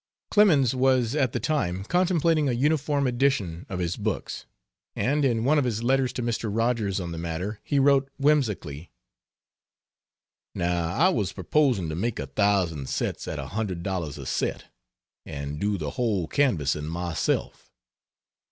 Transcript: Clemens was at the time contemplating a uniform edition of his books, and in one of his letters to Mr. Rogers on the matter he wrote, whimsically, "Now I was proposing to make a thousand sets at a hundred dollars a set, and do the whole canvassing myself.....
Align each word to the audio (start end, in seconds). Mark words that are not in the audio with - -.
Clemens 0.31 0.73
was 0.73 1.13
at 1.13 1.31
the 1.31 1.39
time 1.39 1.83
contemplating 1.83 2.49
a 2.49 2.53
uniform 2.53 3.05
edition 3.05 3.67
of 3.69 3.77
his 3.77 3.97
books, 3.97 4.47
and 4.95 5.23
in 5.23 5.43
one 5.43 5.59
of 5.59 5.63
his 5.63 5.83
letters 5.83 6.11
to 6.13 6.23
Mr. 6.23 6.49
Rogers 6.51 6.99
on 6.99 7.11
the 7.11 7.19
matter 7.19 7.59
he 7.63 7.77
wrote, 7.77 8.09
whimsically, 8.17 8.89
"Now 10.55 10.91
I 10.95 11.09
was 11.09 11.33
proposing 11.33 11.87
to 11.89 11.95
make 11.95 12.17
a 12.17 12.25
thousand 12.25 12.89
sets 12.89 13.27
at 13.27 13.37
a 13.37 13.49
hundred 13.49 13.83
dollars 13.83 14.17
a 14.17 14.25
set, 14.25 14.73
and 15.23 15.59
do 15.59 15.77
the 15.77 15.91
whole 15.91 16.27
canvassing 16.27 16.85
myself..... 16.87 17.71